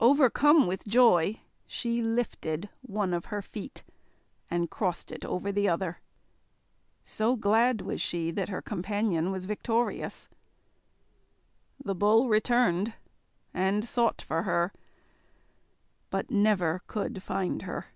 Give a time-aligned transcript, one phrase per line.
[0.00, 3.84] Overcome with joy, she lifted one of her feet,
[4.50, 6.00] and crossed it over the other,
[7.04, 10.28] so glad was she that her companion was victorious.
[11.80, 12.94] The Bull returned
[13.54, 14.72] and sought for her,
[16.10, 17.92] but never could find her.